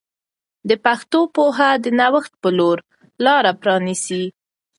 [0.69, 2.77] د پښتو پوهه د نوښت په لور
[3.25, 4.23] لاره پرانیسي.